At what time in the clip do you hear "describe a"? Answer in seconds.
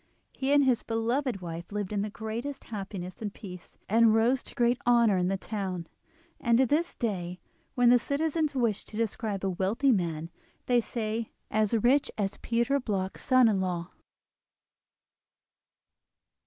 8.97-9.49